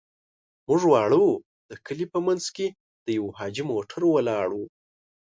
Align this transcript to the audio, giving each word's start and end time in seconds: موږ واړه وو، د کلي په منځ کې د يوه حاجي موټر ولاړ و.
موږ 0.67 0.81
واړه 0.91 1.17
وو، 1.21 1.33
د 1.69 1.71
کلي 1.85 2.05
په 2.13 2.19
منځ 2.27 2.43
کې 2.55 2.67
د 3.05 3.07
يوه 3.17 3.31
حاجي 3.39 3.63
موټر 3.71 4.01
ولاړ 4.07 4.49
و. 4.53 4.59